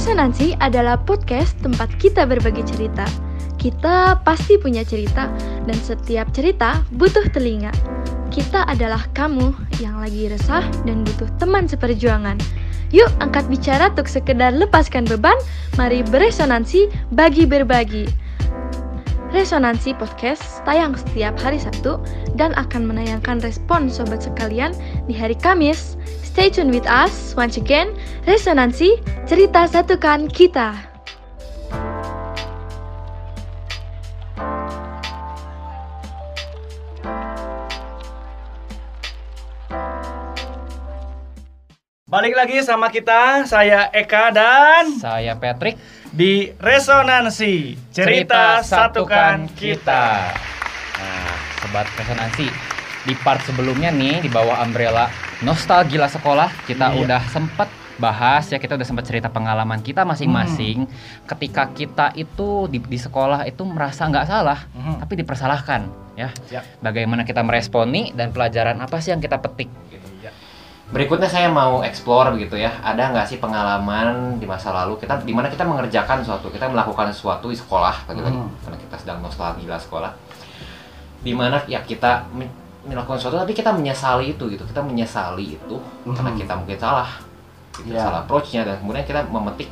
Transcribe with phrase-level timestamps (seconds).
[0.00, 3.04] Resonansi adalah podcast tempat kita berbagi cerita.
[3.60, 5.28] Kita pasti punya cerita,
[5.68, 7.68] dan setiap cerita butuh telinga.
[8.32, 12.40] Kita adalah kamu yang lagi resah dan butuh teman seperjuangan.
[12.96, 15.36] Yuk angkat bicara untuk sekedar lepaskan beban,
[15.76, 18.08] mari beresonansi, bagi berbagi.
[19.36, 22.00] Resonansi Podcast tayang setiap hari Sabtu
[22.40, 24.72] dan akan menayangkan respon sobat sekalian
[25.06, 26.00] di hari Kamis.
[26.24, 27.92] Stay tune with us once again.
[28.26, 28.98] Resonansi,
[29.30, 30.74] cerita satukan kita.
[42.10, 45.78] Balik lagi sama kita, saya Eka dan Saya Patrick.
[46.10, 50.34] di Resonansi Cerita, Satukan Kita.
[50.98, 52.50] Nah, sobat resonansi.
[53.06, 55.06] Di part sebelumnya nih di bawah umbrella
[55.46, 56.98] Nostalgia Sekolah kita Iya.
[57.06, 60.92] udah sempet bahas ya kita udah sempat cerita pengalaman kita masing-masing Hmm.
[61.28, 64.94] ketika kita itu di, di sekolah itu merasa nggak salah Mhm.
[64.98, 65.80] tapi dipersalahkan
[66.14, 66.80] ya Siap.
[66.80, 70.32] bagaimana kita meresponi dan pelajaran apa sih yang kita petik gitu Ya.
[70.90, 72.74] Berikutnya saya mau explore begitu ya.
[72.82, 77.08] Ada nggak sih pengalaman di masa lalu kita di mana kita mengerjakan suatu, kita melakukan
[77.08, 78.50] sesuatu di sekolah pagi-pagi Hmm.
[78.60, 80.10] karena kita sedang nostalgia sekolah.
[81.20, 82.26] Di mana ya kita
[82.82, 84.64] melakukan sesuatu tapi kita menyesali itu gitu.
[84.64, 86.38] Kita menyesali itu karena Hmm.
[86.38, 87.10] kita mungkin salah.
[87.72, 88.02] Gitu, Ya.
[88.02, 89.70] salah approach-nya dan kemudian kita memetik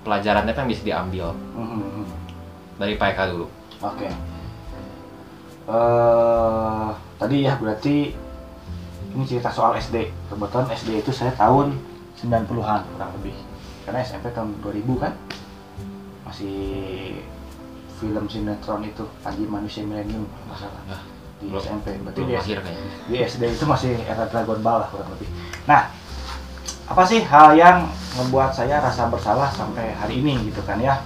[0.00, 2.04] pelajaran apa yang bisa diambil Mhm.
[2.76, 3.46] dari Pak Eka dulu.
[3.80, 4.08] Oke.
[5.64, 6.86] Eh
[7.16, 8.12] tadi ya berarti
[9.10, 10.10] ini cerita soal SD.
[10.28, 11.78] Kebetulan SD itu saya tahun
[12.16, 13.36] 90-an kurang lebih.
[13.84, 15.12] Karena SMP tahun 2000 kan.
[16.24, 17.20] Masih
[17.94, 20.82] film sinetron itu Panji Manusia Milenium nggak salah.
[20.84, 20.98] Ya,
[21.38, 21.86] Di belum- SMP.
[22.02, 22.42] Berarti Belum
[23.06, 25.28] di SD itu masih era Dragon Ball lah kurang lebih.
[25.64, 25.88] Nah,
[26.84, 27.88] apa sih hal yang
[28.20, 31.00] membuat saya rasa bersalah sampai hari ini gitu kan ya?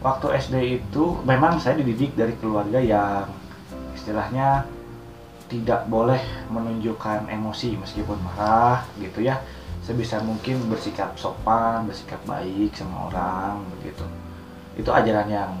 [0.00, 3.28] Waktu SD itu memang saya dididik dari keluarga yang
[3.92, 4.64] istilahnya
[5.52, 9.42] tidak boleh menunjukkan emosi meskipun marah gitu ya.
[9.84, 14.02] Sebisa mungkin bersikap sopan, bersikap baik sama orang begitu.
[14.74, 15.52] Itu ajaran yang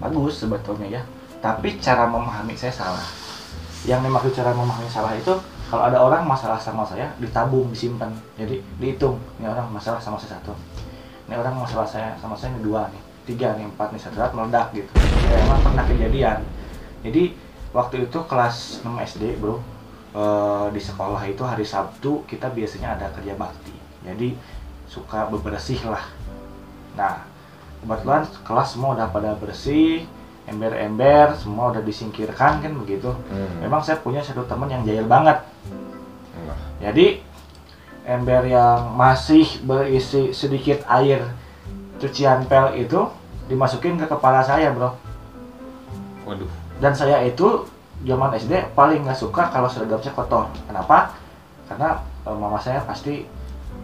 [0.00, 1.02] bagus sebetulnya ya.
[1.42, 3.06] Tapi cara memahami saya salah
[3.86, 5.30] yang dimaksud cara memahami salah itu
[5.66, 8.10] kalau ada orang masalah sama saya ditabung disimpan.
[8.38, 9.18] Jadi dihitung.
[9.42, 10.54] Ini orang masalah sama saya satu.
[11.26, 13.02] Ini orang masalah saya sama saya ini dua nih.
[13.26, 14.90] Tiga nih empat nih satu saat meledak gitu.
[15.26, 16.38] Ya emang pernah kejadian.
[17.02, 17.34] Jadi
[17.74, 19.58] waktu itu kelas 6 SD bro
[20.14, 23.74] eh, di sekolah itu hari Sabtu kita biasanya ada kerja bakti.
[24.06, 24.38] Jadi
[24.86, 26.06] suka bebersih lah.
[26.94, 27.26] Nah
[27.82, 30.06] kebetulan kelas semua udah pada bersih
[30.46, 33.10] ember-ember semua udah disingkirkan kan begitu.
[33.58, 35.42] Memang saya punya satu teman yang jahil banget.
[36.78, 37.20] Jadi
[38.06, 41.26] ember yang masih berisi sedikit air
[41.98, 43.10] cucian pel itu
[43.50, 44.94] dimasukin ke kepala saya bro.
[46.26, 46.50] Waduh.
[46.82, 47.62] dan saya itu
[48.02, 50.50] zaman SD paling nggak suka kalau seragam saya kotor.
[50.66, 51.14] Kenapa?
[51.70, 53.24] Karena e, mama saya pasti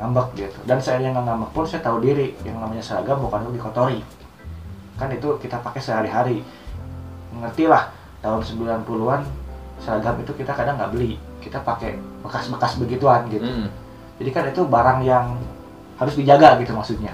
[0.03, 0.59] ngambek gitu.
[0.67, 2.35] Dan saya yang nggak ngambek pun saya tahu diri.
[2.43, 4.03] Yang namanya seragam bukan untuk dikotori
[5.03, 6.47] kan itu kita pakai sehari-hari.
[7.35, 7.91] Ngerti lah
[8.23, 9.27] tahun 90-an
[9.83, 11.19] seragam itu kita kadang nggak beli.
[11.43, 13.43] Kita pakai bekas-bekas begituan gitu.
[13.43, 13.67] Hmm.
[14.23, 15.35] jadi kan itu barang yang
[15.99, 17.11] harus dijaga gitu maksudnya.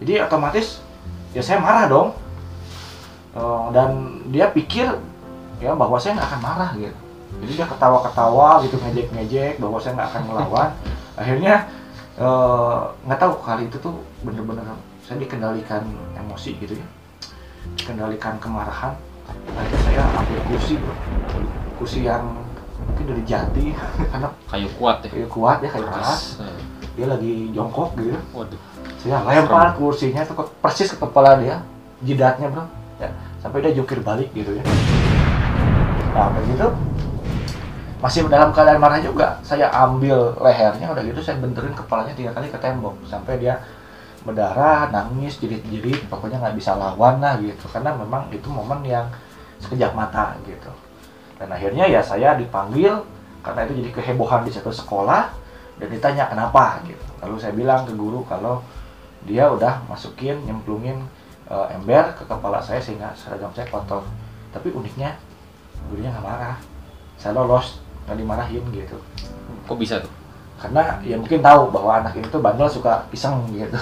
[0.00, 0.80] Jadi otomatis
[1.36, 2.08] ya saya marah dong.
[3.36, 3.90] Eh, dan
[4.32, 4.88] dia pikir
[5.60, 6.96] ya bahwa saya nggak akan marah gitu.
[7.44, 10.70] Jadi dia ketawa-ketawa gitu ngejek-ngejek bahwa saya nggak akan melawan
[11.20, 11.68] akhirnya
[12.16, 14.64] eh, nggak tahu kali itu tuh bener-bener
[15.10, 15.82] saya dikendalikan
[16.14, 16.86] emosi gitu ya.
[17.74, 18.94] Dikendalikan kemarahan.
[19.50, 20.78] Akhirnya saya ambil kursi
[21.74, 22.30] kursi yang
[22.78, 23.74] mungkin dari jati
[24.14, 25.10] karena Kayu kuat ya.
[25.10, 26.62] kayu kuat ya kayu keras Keras.
[26.94, 28.14] dia lagi jongkok gitu.
[28.30, 28.60] Waduh.
[29.00, 31.58] saya lempar kursinya tuh ke- persis ke kepala dia
[32.00, 32.62] jidatnya bro.
[33.02, 34.62] Ya sampai dia jungkir balik gitu ya.
[36.14, 36.70] Nah begitu
[37.98, 42.46] masih dalam keadaan marah juga saya ambil lehernya udah gitu saya benturin kepalanya tiga kali
[42.46, 43.58] ke tembok sampai dia
[44.20, 47.64] berdarah nangis jerit-jerit pokoknya nggak bisa lawan lah gitu.
[47.72, 49.08] Karena memang itu momen yang
[49.60, 50.72] sekejap mata gitu.
[51.40, 53.00] Dan akhirnya ya saya dipanggil
[53.40, 55.32] karena itu jadi kehebohan di satu sekolah
[55.80, 56.84] dan ditanya kenapa?
[56.84, 57.00] gitu.
[57.24, 58.60] Lalu saya bilang ke guru kalau
[59.24, 61.00] dia udah masukin nyemplungin
[61.48, 64.04] eh, ember ke kepala saya sehingga seragam saya kotor.
[64.52, 65.16] Tapi uniknya
[65.88, 66.56] gurunya nggak marah.
[67.16, 69.00] Saya lolos nggak dimarahin gitu.
[69.64, 70.19] Kok bisa tuh?
[70.60, 73.80] Karena ya mungkin tahu bahwa anak ini tuh bandel suka iseng gitu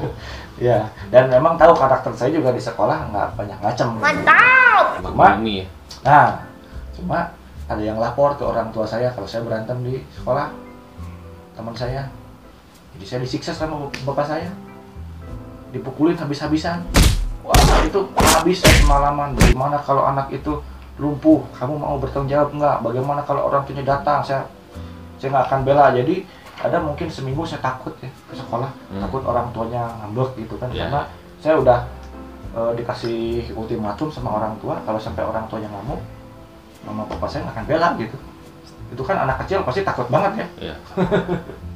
[0.72, 4.04] ya dan memang tahu karakter saya juga di sekolah nggak banyak ngacem gitu.
[4.96, 5.36] Emang Cuma-
[6.00, 6.40] nah
[6.96, 7.18] cuma
[7.68, 10.48] ada yang lapor ke orang tua saya kalau saya berantem di sekolah
[11.52, 12.08] teman saya
[12.96, 14.48] Jadi saya disiksa sama bapak saya.
[15.68, 16.80] Dipukulin habis-habisan.
[17.44, 19.36] Wah, itu habis semalaman.
[19.36, 20.64] Bagaimana kalau anak itu
[20.96, 21.44] lumpuh?
[21.52, 22.76] Kamu mau bertanggung jawab nggak?
[22.80, 24.24] Bagaimana kalau orang tuanya datang?
[24.24, 24.48] Saya
[25.16, 25.86] saya nggak akan bela.
[25.92, 26.24] Jadi
[26.56, 28.70] ada mungkin seminggu saya takut ya ke sekolah.
[28.90, 29.00] Hmm.
[29.04, 30.68] Takut orang tuanya ngambek gitu kan.
[30.70, 31.00] Iya, Karena
[31.38, 31.78] saya udah
[32.56, 33.18] eh, dikasih
[33.52, 36.00] ultimatum sama orang tua kalau sampai orang tuanya ngamuk,
[36.82, 38.16] mama papa saya nggak akan bela gitu.
[38.86, 40.46] Itu kan anak kecil pasti takut banget ya.
[40.70, 40.76] Iya.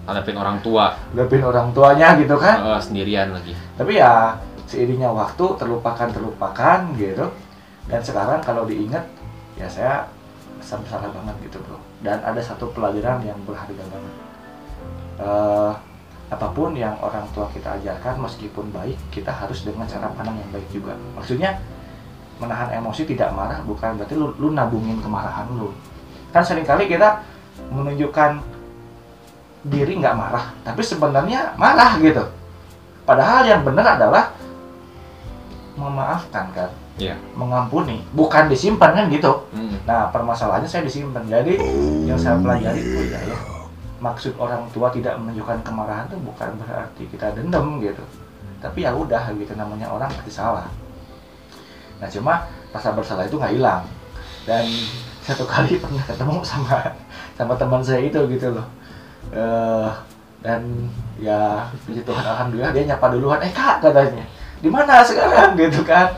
[0.07, 2.57] Hadapin orang tua Lebih orang tuanya gitu kan.
[2.65, 3.53] eh, sendirian lagi.
[3.77, 4.35] tapi ya
[4.67, 7.27] seiringnya waktu terlupakan terlupakan gitu
[7.87, 9.03] dan sekarang kalau diingat
[9.59, 10.07] ya saya
[10.59, 14.15] bersalah banget gitu bro dan ada satu pelajaran yang berharga banget.
[15.21, 15.73] Eh,
[16.31, 20.51] apa pun yang orang tua kita ajarkan meskipun baik kita harus dengan cara pandang yang
[20.55, 20.95] baik juga.
[21.19, 21.59] Maksudnya
[22.41, 25.75] menahan emosi tidak marah bukan berarti lu, lu nabungin kemarahan lu.
[26.31, 27.21] Kan sering kali kita
[27.69, 28.41] menunjukkan
[29.61, 32.25] diri nggak marah tapi sebenarnya marah gitu.
[33.05, 34.31] Padahal yang benar adalah
[35.75, 36.71] memaafkan kan,
[37.01, 37.17] Iya.
[37.33, 39.33] mengampuni, bukan disimpan kan gitu.
[39.57, 39.81] Hmm.
[39.89, 41.25] Nah permasalahannya saya disimpan.
[41.25, 41.57] Jadi
[42.05, 43.39] yang saya pelajari oh iya ya,
[44.05, 48.05] maksud orang tua tidak menunjukkan kemarahan itu bukan berarti kita dendam gitu.
[48.61, 50.69] Tapi ya udah gitu namanya orang pasti salah.
[51.97, 52.45] Nah cuma
[52.77, 53.83] rasa bersalah itu nggak hilang.
[54.45, 54.69] Dan
[55.27, 56.93] satu kali pernah ketemu sama
[57.33, 58.67] sama teman saya itu gitu loh.
[59.33, 59.89] Eh
[60.41, 60.65] dan
[61.21, 64.25] ya puji Tuhan alhamdulillah dia nyapa duluan eh kak katanya
[64.65, 66.09] di mana sekarang gitu kan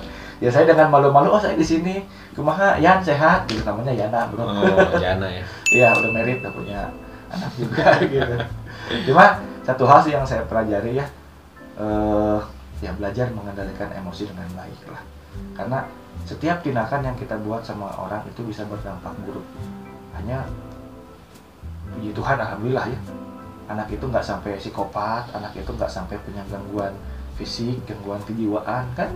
[0.43, 2.03] ya saya dengan malu-malu oh saya di sini
[2.35, 5.44] kumaha Yan sehat gitu namanya Yana bro Oh, Jana ya.
[5.79, 6.81] Iya udah merit udah punya
[7.31, 8.35] anak juga gitu.
[9.06, 11.06] Cuma satu hal sih yang saya pelajari ya,
[11.79, 12.41] eh
[12.83, 15.03] ya belajar mengendalikan emosi dengan baik lah.
[15.55, 15.79] Karena
[16.27, 19.47] setiap tindakan yang kita buat sama orang itu bisa berdampak buruk.
[20.19, 20.44] Hanya
[21.94, 23.00] puji Tuhan alhamdulillah ya,
[23.71, 26.93] anak itu nggak sampai psikopat, anak itu nggak sampai punya gangguan
[27.39, 29.09] fisik, gangguan kejiwaan kan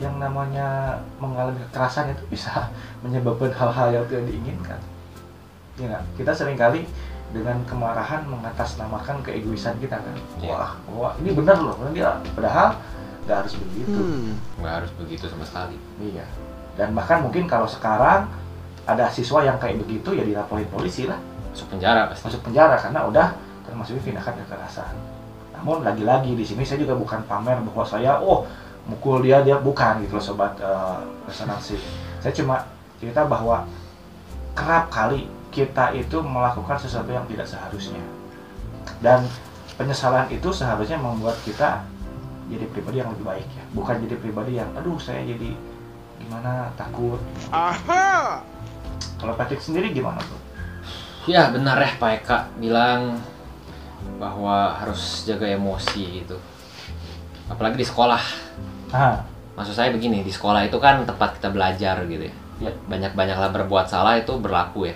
[0.00, 2.68] yang namanya mengalami kekerasan itu bisa
[3.04, 4.80] menyebabkan hal-hal yang tidak diinginkan.
[5.80, 6.04] Ya nggak?
[6.20, 6.84] Kita sering kali
[7.32, 10.16] dengan kemarahan mengatasnamakan keegoisan kita kan.
[10.40, 10.52] Iya.
[10.52, 12.20] Wah, wah ini benar loh, dia.
[12.36, 12.76] Padahal
[13.24, 13.98] nggak harus begitu.
[14.60, 15.76] Nggak harus begitu sama sekali.
[16.00, 16.28] Iya.
[16.76, 18.28] Dan bahkan mungkin kalau sekarang
[18.84, 21.20] ada siswa yang kayak begitu ya dilaporin polisi lah,
[21.52, 22.24] Masuk penjara pasti.
[22.26, 23.28] masuk penjara karena udah
[23.64, 24.94] termasuk tindakan kekerasan.
[25.54, 28.42] Namun lagi-lagi di sini saya juga bukan pamer bahwa saya oh
[28.86, 31.78] mukul dia dia bukan gitu loh sobat eh, resonansi.
[32.18, 32.66] Saya cuma
[32.98, 33.66] cerita bahwa
[34.54, 38.02] kerap kali kita itu melakukan sesuatu yang tidak seharusnya.
[39.02, 39.26] Dan
[39.76, 41.82] penyesalan itu seharusnya membuat kita
[42.50, 45.56] jadi pribadi yang lebih baik ya, bukan jadi pribadi yang aduh saya jadi
[46.20, 47.18] gimana takut.
[49.18, 50.40] Kalau Patrick sendiri gimana tuh?
[51.30, 53.22] Ya benar ya Pak Eka bilang
[54.18, 56.38] bahwa harus jaga emosi gitu.
[57.46, 58.22] Apalagi di sekolah.
[58.92, 59.16] Ah,
[59.52, 62.34] Maksud saya begini, di sekolah itu kan tempat kita belajar gitu ya.
[62.62, 62.70] Ya.
[62.86, 64.94] Banyak-banyaklah berbuat salah itu berlaku ya.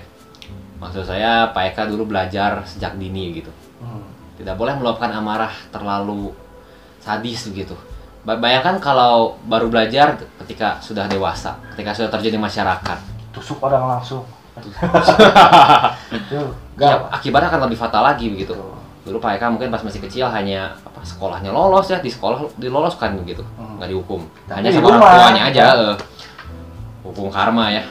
[0.77, 3.51] Maksud saya Pak Eka dulu belajar sejak dini gitu.
[3.81, 4.03] hmm,
[4.37, 6.31] Tidak boleh meluapkan amarah terlalu
[6.99, 7.73] sadis begitu.
[8.23, 12.97] Ba- Bayangkan kalau baru belajar ketika sudah dewasa, ketika sudah terjadi masyarakat.
[13.33, 14.21] tusuk orang langsung.
[14.57, 14.73] Tuh,
[16.77, 18.53] Ya, akibatnya akan lebih fatal lagi begitu.
[19.07, 23.15] Dulu Pak Eka mungkin pas masih kecil hanya apa sekolahnya lolos ya di sekolah diloloskan
[23.17, 23.79] begitu, Hmm.
[23.79, 24.27] nggak dihukum.
[24.45, 25.63] Tapi hanya sama orang tuanya aja.
[25.87, 25.97] eh.
[27.03, 27.87] Hukum karma ya.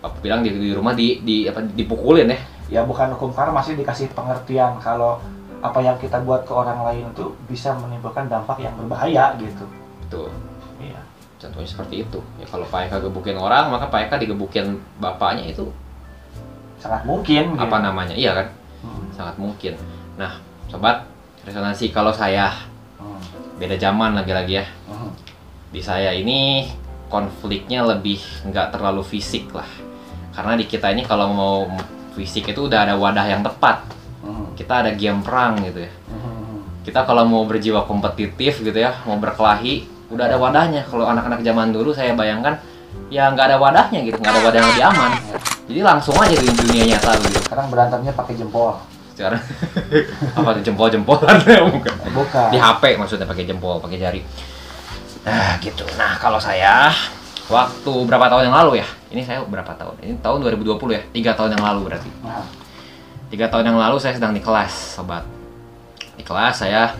[0.00, 2.38] Papa bilang di, di rumah di, di apa dipukulin ya.
[2.66, 5.20] Ya bukan hukum karma masih dikasih pengertian kalau
[5.60, 9.64] apa yang kita buat ke orang lain itu bisa menimbulkan dampak yang berbahaya gitu.
[10.08, 10.28] Tuh,
[10.76, 11.00] Iya.
[11.38, 12.20] contohnya seperti itu.
[12.36, 15.68] Ya kalau Pak Eka gebukin orang, maka Pak Eka digebukin bapaknya itu
[16.76, 17.56] Sangat mungkin.
[17.56, 17.80] apa gitu.
[17.82, 18.14] namanya?
[18.14, 18.46] Iya kan?
[18.80, 19.72] Hmm, Sangat mungkin.
[20.14, 20.36] Nah,
[20.74, 21.06] sobat,
[21.46, 22.50] resonansi kalau saya.
[22.98, 23.22] Hmm,
[23.62, 24.66] beda zaman lagi-lagi ya.
[24.90, 25.10] hmm.
[25.70, 26.66] di saya ini
[27.06, 28.18] konfliknya lebih
[28.50, 29.70] nggak terlalu fisik lah.
[30.34, 31.56] Karena di kita ini kalau mau
[32.18, 33.86] fisik itu udah ada wadah yang tepat.
[34.26, 35.92] Hmm, kita ada game perang gitu ya.
[36.10, 40.82] Hmm, kita kalau mau berjiwa kompetitif gitu ya mau berkelahi udah ada wadahnya.
[40.90, 42.58] Kalau anak-anak zaman dulu saya bayangkan
[43.14, 45.12] ya nggak ada wadahnya gitu nggak ada wadah yang lebih aman.
[45.70, 47.38] Jadi langsung aja di dunia nyata gitu.
[47.46, 48.74] Sekarang berantemnya pakai jempol.
[49.14, 49.42] Sekarang.
[50.38, 51.38] Apa tuh jempol-jempolan?
[51.46, 51.94] Ya bukan.
[52.12, 52.46] Bukan.
[52.50, 54.20] di HP maksudnya pakai jempol pakai jari.
[55.24, 55.86] Nah gitu.
[55.94, 56.90] Nah kalau saya
[57.46, 58.86] waktu berapa tahun yang lalu ya?
[59.14, 59.94] Ini saya berapa tahun?
[60.02, 61.02] Ini tahun 2020 ya?
[61.14, 62.10] Tiga tahun yang lalu berarti.
[62.26, 62.42] Nah,
[63.30, 65.22] tiga tahun yang lalu saya sedang di kelas sobat.
[66.18, 66.90] Di kelas saya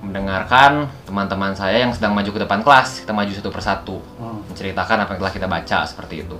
[0.00, 3.02] mendengarkan teman-teman saya yang sedang maju ke depan kelas.
[3.02, 3.96] Kita maju satu persatu.
[4.22, 6.38] Hmm, menceritakan apa yang telah kita baca seperti itu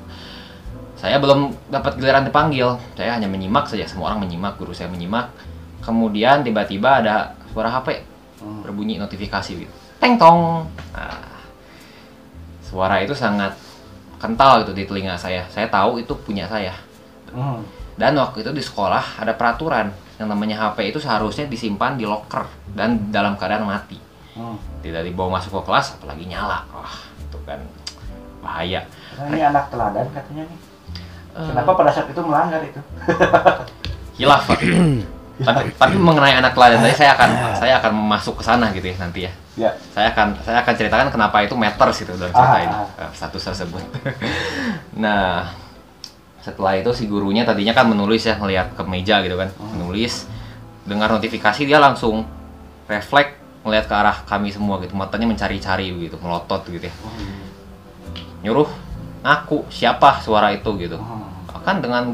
[1.01, 2.77] saya belum dapat giliran dipanggil.
[2.93, 3.89] Saya hanya menyimak saja.
[3.89, 5.33] Semua orang menyimak guru saya menyimak.
[5.81, 8.05] Kemudian tiba-tiba ada suara HP
[8.41, 8.65] Hmm.
[8.65, 9.75] berbunyi notifikasi gitu.
[10.01, 10.65] Teng tong.
[10.97, 11.45] Nah,
[12.65, 13.53] suara itu sangat
[14.17, 15.45] kental gitu di telinga saya.
[15.53, 16.73] Saya tahu itu punya saya.
[17.31, 17.63] Hmm.
[17.95, 22.43] dan waktu itu di sekolah ada peraturan yang namanya HP itu seharusnya disimpan di locker
[22.73, 24.01] dan dalam keadaan mati.
[24.35, 24.57] Hmm.
[24.81, 26.65] tidak dibawa masuk ke kelas apalagi nyala.
[26.73, 27.61] Wah itu kan
[28.41, 28.89] bahaya.
[29.21, 30.59] Nah, ini anak teladan katanya nih.
[31.31, 32.81] Eh, Kenapa pada saat itu melanggar itu?
[34.19, 34.59] hilaf Pak.
[35.41, 38.97] tapi, tapi mengenai anak teladan tadi saya akan saya akan masuk ke sana gitu ya
[38.99, 39.73] nanti ya Ya.
[39.91, 42.87] saya akan saya akan ceritakan kenapa itu matters gitu dalam cerita Ah, ini ah.
[42.99, 43.81] eh, status tersebut
[45.03, 45.49] nah
[46.41, 49.77] setelah itu si gurunya tadinya kan menulis ya melihat ke meja gitu kan Hmm.
[49.77, 50.29] menulis
[50.83, 52.25] dengar notifikasi dia langsung
[52.85, 57.41] refleks melihat ke arah kami semua gitu matanya mencari-cari gitu melotot gitu ya Hmm.
[58.43, 58.69] nyuruh
[59.21, 61.29] ngaku siapa suara itu gitu Hmm.
[61.61, 62.09] kan dengan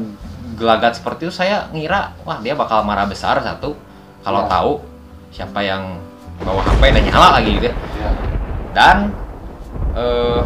[0.53, 3.71] gelagat seperti itu saya ngira wah dia bakal marah besar satu
[4.19, 4.49] kalau Ya.
[4.49, 4.71] tahu
[5.29, 5.95] siapa yang
[6.37, 7.75] bawa HP dan nyala lagi gitu ya.
[7.97, 8.09] Ya.
[8.71, 8.97] dan
[9.93, 10.41] eh,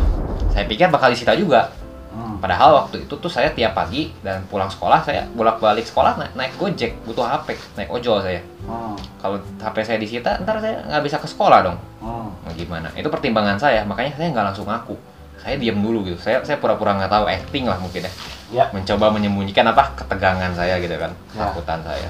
[0.48, 1.72] saya pikir bakal disita juga
[2.10, 2.38] Hmm.
[2.38, 6.36] padahal waktu itu tuh saya tiap pagi dan pulang sekolah saya bolak balik sekolah naik,
[6.36, 8.94] naik gojek butuh HP naik ojol saya Hmm.
[9.18, 12.28] kalau HP saya disita ntar saya nggak bisa ke sekolah dong Hmm.
[12.38, 14.94] Mau gimana itu pertimbangan saya makanya saya nggak langsung ngaku
[15.42, 16.18] saya diam dulu gitu.
[16.22, 18.14] Saya saya pura-pura nggak tahu acting lah mungkin ya.
[18.52, 18.66] Ya.
[18.76, 19.96] mencoba menyembunyikan apa?
[19.96, 21.12] Ketegangan saya gitu kan.
[21.34, 21.50] Ya.
[21.50, 22.10] ketakutan saya.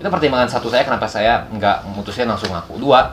[0.00, 2.78] Itu pertimbangan satu saya kenapa saya nggak memutuskan langsung ngaku.
[2.80, 3.12] Dua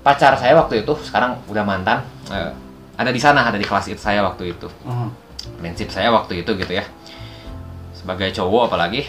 [0.00, 1.98] pacar saya waktu itu sekarang udah mantan
[2.30, 2.54] eh,
[2.94, 4.68] ada di sana ada di kelas itu saya waktu itu.
[4.86, 5.10] Hmm.
[5.62, 6.82] prinsip saya waktu itu gitu ya.
[7.94, 9.06] Sebagai cowok apalagi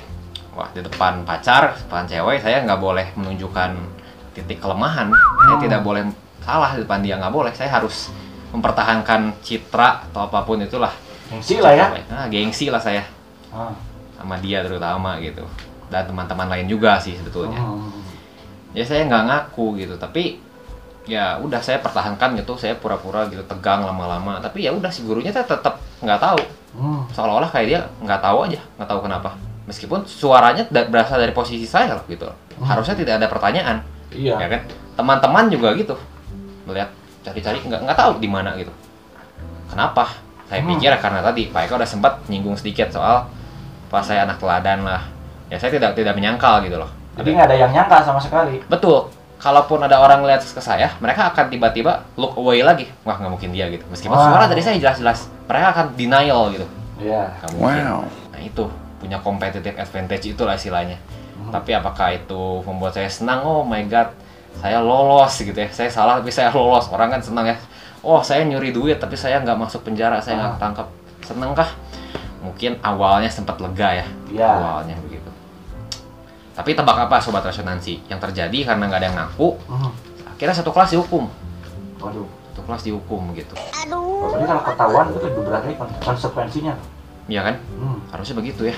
[0.54, 3.78] wah di depan pacar depan cewek saya nggak boleh menunjukkan
[4.34, 5.14] titik kelemahan.
[5.14, 5.64] Saya Hmm.
[5.66, 6.04] tidak boleh
[6.42, 7.54] salah di depan dia nggak boleh.
[7.54, 8.10] Saya harus
[8.52, 10.92] mempertahankan citra atau apa pun itulah.
[11.28, 11.88] Gengsi lah ya.
[12.08, 13.04] nah gengsi lah saya.
[13.52, 13.72] Ah.
[14.18, 15.44] sama dia terutama gitu.
[15.88, 17.60] Dan teman-teman lain juga sih sebetulnya.
[17.60, 17.92] Hmm.
[18.76, 19.96] ya saya nggak ngaku gitu.
[20.00, 20.40] Tapi
[21.08, 22.58] ya udah saya pertahankan gitu.
[22.58, 24.40] Saya pura-pura gitu tegang lama-lama.
[24.42, 26.42] Tapi ya udah si gurunya tetap nggak tahu.
[26.78, 27.10] Hmm.
[27.10, 29.30] seolah-olah kayak dia nggak tahu aja nggak tahu kenapa.
[29.68, 32.28] Meskipun suaranya berasal dari posisi saya loh gitu.
[32.58, 32.66] Hmm.
[32.66, 33.78] harusnya tidak ada pertanyaan.
[34.16, 34.40] Iya.
[34.40, 34.62] ya kan?
[34.98, 35.96] Teman-teman juga gitu.
[36.66, 36.90] Melihat
[37.28, 38.72] cari-cari nggak nggak tahu di mana gitu.
[39.68, 40.16] Kenapa?
[40.48, 40.72] Saya Hmm.
[40.74, 43.28] pikir karena tadi Pak Eko udah sempat nyinggung sedikit soal
[43.88, 45.04] pas saya anak teladan lah.
[45.48, 46.88] Ya saya tidak tidak menyangkal gitu loh.
[47.16, 48.64] Jadi nggak ada yang nyangka sama sekali.
[48.66, 49.12] betul.
[49.38, 52.90] Kalaupun ada orang lihat ke saya mereka akan tiba-tiba look away lagi.
[53.04, 53.86] Wah nggak mungkin dia gitu.
[53.88, 54.34] Meskipun Wow.
[54.34, 56.66] suara dari saya jelas-jelas mereka akan denial gitu.
[56.98, 57.28] Iya.
[57.38, 57.84] nggak mungkin.
[58.34, 58.66] Nah itu.
[58.98, 60.98] Punya competitive advantage itulah istilahnya.
[61.38, 61.54] Hmm.
[61.54, 63.46] tapi apakah itu membuat saya senang?
[63.46, 64.10] Oh my god
[64.58, 65.70] saya lolos gitu ya.
[65.70, 66.88] Saya salah tapi saya lolos.
[66.88, 67.58] Orang kan senang ya.
[68.02, 70.18] Oh saya nyuri duit tapi saya nggak masuk penjara.
[70.18, 70.56] Saya nggak Ah.
[70.56, 70.88] ketangkap
[71.22, 71.70] seneng kah
[72.40, 74.06] mungkin awalnya sempat lega ya.
[74.30, 74.48] Iya.
[74.50, 75.30] awalnya begitu.
[76.54, 79.92] Tapi tebak apa sobat resonansi yang terjadi karena nggak ada yang ngaku Hmm.
[80.28, 81.30] akhirnya satu kelas dihukum.
[81.98, 82.26] Waduh.
[82.50, 83.54] satu kelas dihukum gitu.
[83.94, 86.74] Oh, Berarti kalau ketahuan itu lebih kon- konsekuensinya.
[87.28, 87.56] ya kan?
[87.72, 88.00] Hmm.
[88.08, 88.76] harusnya begitu ya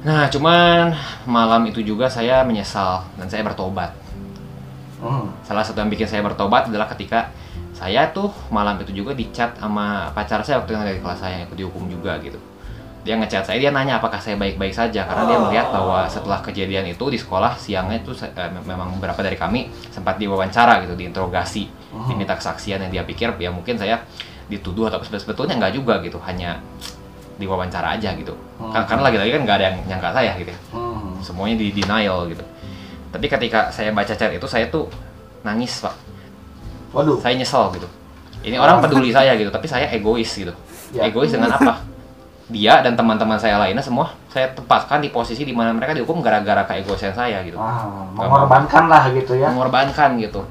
[0.00, 0.96] nah cuman
[1.28, 3.92] malam itu juga saya menyesal dan saya bertobat
[5.00, 5.32] Hmm.
[5.40, 7.32] salah satu yang bikin saya bertobat adalah ketika
[7.72, 11.40] saya tuh malam itu juga dicat sama pacar saya waktu yang ada di kelas saya
[11.40, 12.36] yang ikut dihukum juga gitu
[13.00, 16.84] dia ngechat saya dia nanya apakah saya baik-baik saja karena dia melihat bahwa setelah kejadian
[16.84, 21.64] itu di sekolah siangnya itu eh, memang beberapa dari kami sempat diwawancara gitu diinterogasi
[21.96, 22.06] Hmm.
[22.12, 24.04] diminta kesaksian yang dia pikir ya mungkin saya
[24.52, 26.60] dituduh atau sebetulnya nggak juga gitu hanya
[27.40, 28.68] diwawancara aja gitu Hmm.
[28.70, 31.16] Kan- karena lagi-lagi kan nggak ada yang nyangka saya gitu ya Hmm.
[31.18, 32.44] semuanya di denial gitu
[33.08, 34.84] tapi ketika saya baca chat itu saya tuh
[35.40, 35.96] nangis pak
[36.92, 37.16] Waduh.
[37.18, 37.88] saya nyesel gitu
[38.42, 40.52] ini orang peduli saya gitu tapi saya egois gitu
[40.90, 41.06] Ya.
[41.06, 41.80] egois dengan apa
[42.46, 46.66] dia dan teman-teman saya lainnya semua saya tempatkan di posisi di mana mereka dihukum gara-gara
[46.66, 49.48] keegoisan saya gitu Ah, mengorbankan lah gitu ya.
[49.48, 50.42] mengorbankan gitu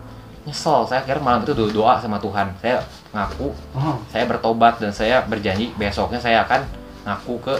[0.41, 2.79] nyesel saya akhirnya malam itu do- doa sama Tuhan saya
[3.11, 3.99] ngaku Hmm.
[4.07, 6.63] saya bertobat dan saya berjanji besoknya saya akan
[7.03, 7.55] ngaku ke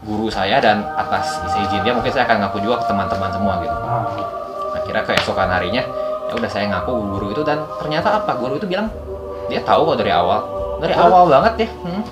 [0.00, 3.76] guru saya dan atas izin dia mungkin saya akan ngaku juga ke teman-teman semua gitu
[3.76, 4.04] Ah.
[4.74, 5.82] akhirnya keesokan harinya
[6.26, 8.88] ya udah saya ngaku ke guru itu dan ternyata apa guru itu bilang
[9.46, 10.40] dia tahu kok dari awal
[10.78, 11.04] dari Hah?
[11.04, 12.02] awal banget ya hmm.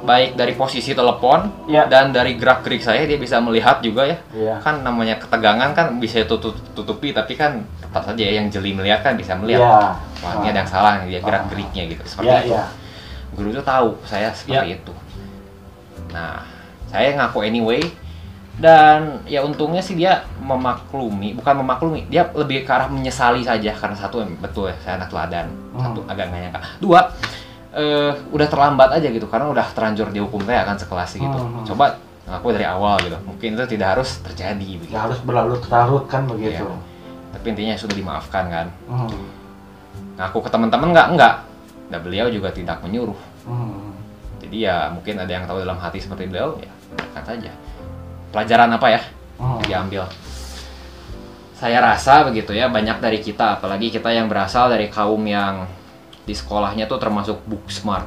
[0.00, 1.84] baik dari posisi telepon Ya.
[1.84, 4.54] dan dari gerak gerik saya dia bisa melihat juga ya Iya.
[4.58, 9.04] kan namanya ketegangan kan bisa tutup tutupi tapi kan tetap saja ya yang jeli melihat
[9.04, 9.78] kan bisa melihat Iya.
[10.18, 12.64] wah ini ada yang salah dia gerak geriknya gitu seperti Iya, itu iya.
[13.30, 14.92] guru itu tahu saya seperti itu
[16.12, 16.44] nah
[16.88, 17.82] saya ngaku anyway.
[18.58, 23.94] Dan ya untungnya sih dia memaklumi bukan memaklumi dia lebih ke arah menyesali saja karena
[23.94, 25.46] satu betul ya saya anak teladan.
[25.78, 26.60] Satu agak nggak nyangka.
[26.82, 27.00] Dua
[27.78, 31.38] eh, udah terlambat aja gitu karena udah terlanjur dihukum saya akan sekelas gitu.
[31.38, 31.62] Hmm.
[31.62, 34.90] coba ngaku dari awal gitu mungkin itu tidak harus terjadi begitu.
[34.90, 36.66] Nggak harus berlarut-larut kan begitu.
[36.66, 36.86] Iya.
[37.28, 38.66] tapi intinya sudah dimaafkan kan.
[38.90, 39.22] Hmm.
[40.18, 41.08] ngaku ke teman-teman nggak?
[41.14, 41.34] Enggak
[41.88, 43.16] dan beliau juga tidak menyuruh.
[43.48, 43.77] Hmm.
[44.48, 47.52] Jadi ya mungkin ada yang tahu dalam hati seperti beliau ya biarkan saja
[48.32, 49.00] pelajaran apa ya?
[49.38, 49.60] Hmm.
[49.62, 50.02] diambil.
[51.54, 55.66] Saya rasa begitu ya banyak dari kita apalagi kita yang berasal dari kaum yang
[56.22, 58.06] di sekolahnya tuh termasuk book smart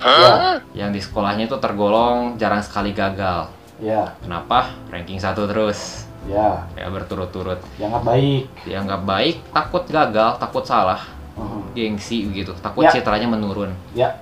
[0.00, 3.52] Ya, yang di sekolahnya tuh tergolong jarang sekali gagal.
[3.76, 4.72] Ya, kenapa?
[4.88, 6.08] Ranking satu terus.
[6.24, 7.60] Ya, ya berturut-turut.
[7.76, 8.48] Dianggap baik.
[8.64, 11.04] dianggap baik takut gagal takut salah.
[11.36, 11.62] Hmm.
[11.72, 12.92] gengsi begitu takut Ya.
[12.92, 13.72] citranya menurun.
[13.92, 14.18] Ya.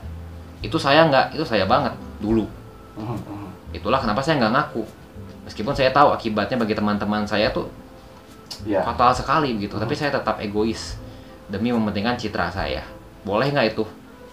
[0.58, 2.44] Itu saya nggak itu saya banget dulu.
[2.98, 3.48] Hmm, hmm.
[3.70, 4.82] itulah kenapa saya nggak ngaku.
[5.44, 7.68] Meskipun saya tahu akibatnya bagi teman-teman saya tuh
[8.64, 8.80] Ya.
[8.82, 10.98] fatal sekali gitu tapi saya tetap egois
[11.46, 12.82] demi mementingkan citra saya.
[13.22, 13.84] Boleh nggak itu?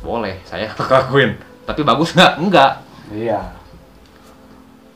[0.02, 2.42] Boleh saya lakuin tapi bagus nggak?
[2.42, 3.40] Enggak Iya.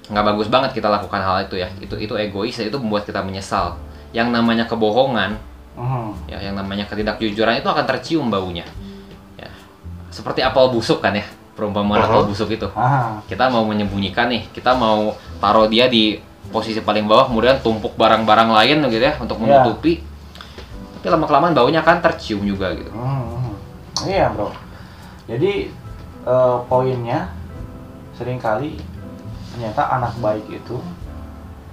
[0.10, 1.70] nggak bagus banget kita lakukan hal itu ya.
[1.78, 3.78] Itu itu egois itu membuat kita menyesal.
[4.10, 5.38] Yang namanya kebohongan
[5.80, 6.12] Hmm.
[6.28, 8.66] ya yang namanya ketidakjujuran itu akan tercium baunya.
[8.66, 8.89] ya
[10.10, 13.20] seperti apel busuk kan ya perumpamaan apel busuk itu Ah.
[13.26, 16.18] kita mau menyembunyikan nih kita mau taruh dia di
[16.50, 19.44] posisi paling bawah kemudian tumpuk barang-barang lain gitu ya untuk Ya.
[19.60, 20.02] menutupi
[20.96, 23.56] tapi lama kelamaan baunya akan tercium juga gitu Hmm, hmm.
[24.02, 24.50] Iya bro.
[25.26, 25.70] Jadi
[26.22, 27.30] eh, poinnya
[28.12, 28.76] sering kali
[29.50, 30.76] ternyata anak baik itu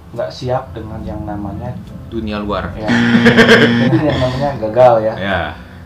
[0.09, 1.75] nggak siap dengan yang namanya
[2.07, 2.87] dunia luar ya
[3.83, 5.13] dengan yang namanya gagal ya.
[5.17, 5.41] ya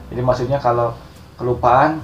[0.10, 0.94] Jadi maksudnya kalau
[1.36, 1.98] kelupaan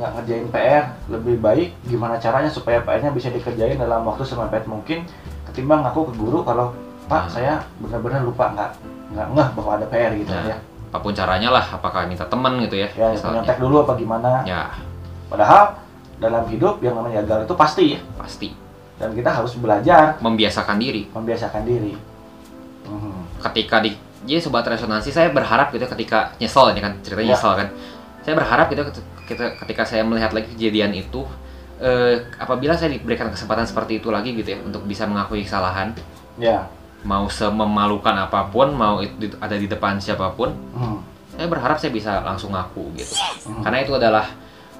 [0.00, 5.04] nggak ngerjain PR lebih baik gimana caranya supaya PR-nya bisa dikerjain dalam waktu semepet mungkin
[5.44, 6.72] ketimbang aku ke guru kalau
[7.04, 7.32] Pak Hmm.
[7.32, 8.70] saya benar-benar lupa nggak
[9.12, 10.56] nggak ngeh bahwa ada PR gitu Nah, ya.
[10.88, 14.40] apa pun caranya lah apakah minta teman gitu ya Ya nyontek dulu apa gimana.
[14.42, 14.72] ya
[15.26, 15.76] Padahal
[16.16, 18.00] dalam hidup yang namanya gagal itu pasti ya.
[18.14, 18.48] pasti
[18.96, 21.92] Dan kita harus belajar membiasakan diri membiasakan diri.
[22.82, 23.42] Mhm.
[23.42, 23.90] ketika di
[24.22, 27.32] jadi sobat resonansi saya berharap gitu ketika nyesel ini kan ceritanya Ya.
[27.34, 27.68] nyesel kan
[28.20, 28.82] saya berharap gitu
[29.30, 31.22] ketika, ketika saya melihat lagi kejadian itu
[31.78, 35.94] eh, apabila saya diberikan kesempatan seperti itu lagi gitu ya untuk bisa mengakui kesalahan
[36.36, 36.66] Ya.
[37.00, 40.98] mau sememalukan apa pun mau itu ada di depan siapa pun Mhm.
[41.30, 43.14] saya berharap saya bisa langsung ngaku gitu
[43.46, 43.62] Mhm.
[43.62, 44.26] karena itu adalah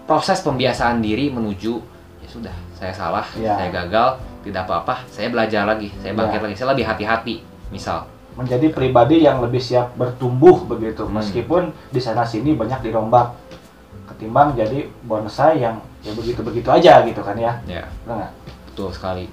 [0.05, 1.81] proses pembiasaan diri menuju
[2.21, 3.57] ya sudah saya salah Ya.
[3.57, 4.09] saya gagal
[4.43, 6.45] tidak apa-apa saya belajar lagi saya bangkit Ya.
[6.45, 7.37] lagi saya lebih hati-hati
[7.71, 11.17] misal Menjadi pribadi yang lebih siap bertumbuh begitu Hmm.
[11.17, 13.33] meskipun di sana sini banyak dirombak
[14.11, 17.53] ketimbang jadi bonsai yang ya begitu-begitu aja gitu kan ya.
[17.65, 18.33] ya Betul nggak?
[18.67, 19.25] betul sekali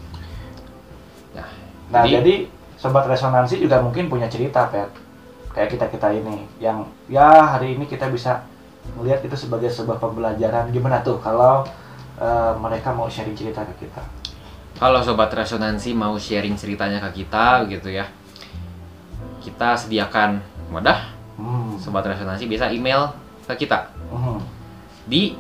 [1.34, 1.48] nah,
[1.88, 2.34] Nah, jadi, jadi
[2.76, 4.92] sobat resonansi juga mungkin punya cerita, Pet.
[5.50, 8.44] Kayak kita-kita ini yang ya hari ini kita bisa
[8.94, 11.64] melihat itu sebagai sebuah pembelajaran gimana tuh kalau
[12.16, 14.04] eh, mereka mau sharing cerita ke kita.
[14.78, 18.06] kalau sobat resonansi mau sharing ceritanya ke kita gitu ya
[19.40, 20.38] kita sediakan
[20.70, 21.78] wadah Hmm.
[21.78, 23.14] sobat resonansi bisa email
[23.46, 24.27] ke kita Mhm.
[25.08, 25.34] Di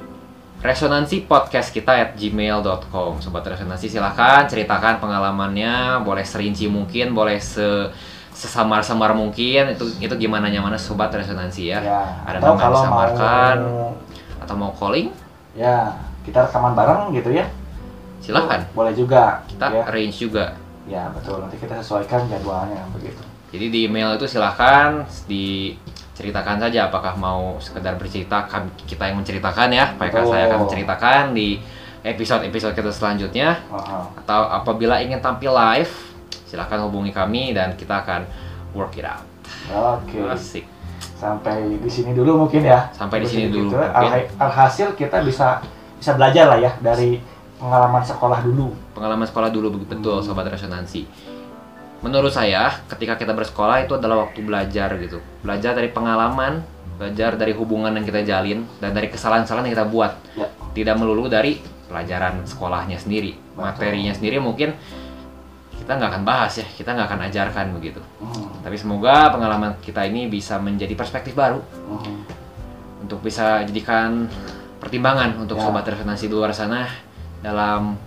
[0.57, 7.91] resonansi podcast kita at gmail.com sobat resonansi silahkan ceritakan pengalamannya boleh serinci mungkin boleh se
[8.31, 13.89] sesamar-samar mungkin itu itu gimana nyamannya sobat resonansi ya, Ya, ada atau kalau disamarkan mau
[14.37, 15.09] atau mau calling
[15.53, 15.89] ya
[16.21, 17.49] kita rekaman bareng gitu ya.
[18.21, 19.41] silahkan Boleh juga.
[19.49, 19.83] kita ya.
[19.85, 20.53] arrange juga
[20.87, 21.43] Ya, betul.
[21.43, 23.19] Nanti kita sesuaikan jadwalnya begitu.
[23.51, 25.03] jadi di email itu silahkan
[26.17, 30.33] diceritakan saja apakah mau sekedar bercerita kami- kita yang menceritakan ya apakah Betul.
[30.33, 31.61] saya akan menceritakan di
[32.01, 34.09] episode-episode kita selanjutnya Aha.
[34.17, 35.93] atau apabila ingin tampil live
[36.43, 38.25] silahkan hubungi kami dan kita akan
[38.73, 39.21] work it out
[39.69, 40.17] Oke.
[40.27, 40.65] asik
[41.13, 42.93] Sampai di sini dulu mungkin ya.
[42.93, 43.77] Sampai di sini dulu, Gitu.
[43.77, 44.09] mungkin.
[44.37, 45.61] Alhasil kita bisa
[45.93, 47.17] bisa belajar lah ya dari
[47.57, 48.69] pengalaman sekolah dulu.
[48.93, 50.25] pengalaman sekolah dulu begitu betul Hmm.
[50.25, 51.05] sobat resonansi
[51.97, 56.61] menurut saya ketika kita bersekolah itu adalah waktu belajar gitu belajar dari pengalaman
[56.97, 60.47] belajar dari hubungan yang kita jalin dan dari kesalahan-kesalahan yang kita buat Ya.
[60.73, 61.57] tidak melulu dari
[61.89, 64.73] pelajaran sekolahnya sendiri materinya sendiri mungkin
[65.77, 68.49] kita nggak akan bahas ya kita nggak akan ajarkan begitu Hmm.
[68.61, 72.25] tapi semoga pengalaman kita ini bisa menjadi perspektif baru Hmm.
[73.01, 74.25] untuk bisa jadikan
[74.77, 75.65] pertimbangan untuk Ya.
[75.65, 76.85] sobat resonansi di luar sana
[77.41, 77.97] dalam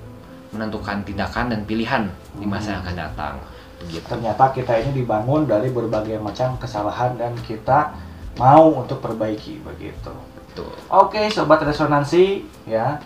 [0.50, 3.34] menentukan tindakan dan pilihan di masa yang akan datang
[3.82, 7.94] begitu Ternyata kita ini dibangun dari berbagai macam kesalahan dan kita
[8.38, 10.12] mau untuk perbaiki begitu.
[10.36, 13.00] betul Oke, sobat resonansi, ya.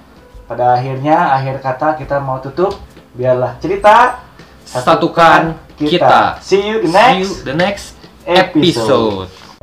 [0.45, 2.77] Pada akhirnya akhir kata kita mau tutup.
[3.15, 4.21] Biarlah cerita
[4.67, 7.95] satukan kita See you the see you next the next
[8.27, 9.29] episode.
[9.29, 9.54] episode